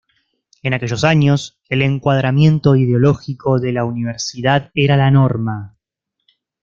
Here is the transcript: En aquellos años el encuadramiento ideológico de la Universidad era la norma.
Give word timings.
En 0.63 0.73
aquellos 0.73 1.03
años 1.03 1.59
el 1.69 1.83
encuadramiento 1.83 2.75
ideológico 2.75 3.59
de 3.59 3.71
la 3.71 3.85
Universidad 3.85 4.71
era 4.73 4.97
la 4.97 5.11
norma. 5.11 5.77